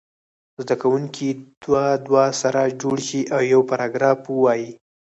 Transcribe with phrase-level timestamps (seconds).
[0.61, 1.29] زده کوونکي
[1.63, 4.69] دوه دوه سره جوړ شي او یو پاراګراف ووایي.